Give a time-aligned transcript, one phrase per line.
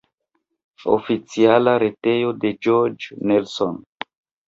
[0.93, 3.81] Oficiala retejo de George Nelson.